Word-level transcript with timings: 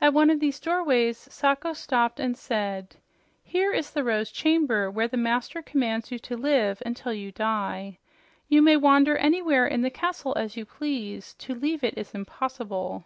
At 0.00 0.14
one 0.14 0.30
of 0.30 0.40
these 0.40 0.58
doorways 0.58 1.18
Sacho 1.30 1.74
stopped 1.74 2.18
and 2.18 2.38
said, 2.38 2.96
"Here 3.44 3.70
is 3.70 3.90
the 3.90 4.02
Rose 4.02 4.30
Chamber 4.30 4.90
where 4.90 5.08
the 5.08 5.18
master 5.18 5.60
commands 5.60 6.10
you 6.10 6.18
to 6.20 6.38
live 6.38 6.82
until 6.86 7.12
you 7.12 7.30
die. 7.32 7.98
You 8.48 8.62
may 8.62 8.78
wander 8.78 9.18
anywhere 9.18 9.66
in 9.66 9.82
the 9.82 9.90
castle 9.90 10.32
as 10.38 10.56
you 10.56 10.64
please; 10.64 11.34
to 11.40 11.54
leave 11.54 11.84
it 11.84 11.98
is 11.98 12.14
impossible. 12.14 13.04